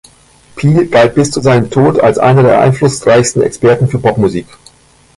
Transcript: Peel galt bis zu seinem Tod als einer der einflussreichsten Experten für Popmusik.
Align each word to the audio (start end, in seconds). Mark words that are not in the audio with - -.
Peel 0.55 0.87
galt 0.87 1.13
bis 1.13 1.29
zu 1.29 1.41
seinem 1.41 1.69
Tod 1.69 1.99
als 1.99 2.17
einer 2.17 2.41
der 2.41 2.59
einflussreichsten 2.59 3.43
Experten 3.43 3.87
für 3.87 3.99
Popmusik. 3.99 4.47